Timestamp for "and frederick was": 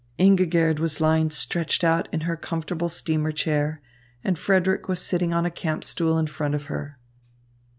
4.23-4.99